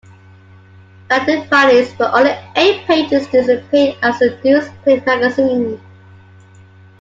Like 1.11 1.27
"The 1.27 1.45
Funnies", 1.47 1.93
but 1.93 2.11
only 2.15 2.35
eight 2.55 2.87
pages, 2.87 3.27
this 3.27 3.47
appeared 3.47 3.97
as 4.01 4.19
a 4.23 4.31
newsprint 4.37 5.05
magazine. 5.05 5.79